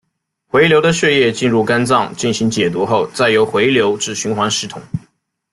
[0.47, 4.81] 回流的血液进入肝脏进行解毒后再由回流至循环系统。